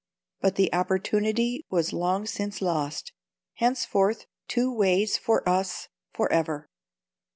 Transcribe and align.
But 0.39 0.55
the 0.55 0.73
opportunity 0.73 1.63
was 1.69 1.93
long 1.93 2.25
since 2.25 2.59
lost. 2.59 3.11
Henceforth, 3.57 4.25
two 4.47 4.73
ways 4.73 5.15
for 5.15 5.47
us 5.47 5.89
for 6.11 6.27
ever! 6.33 6.71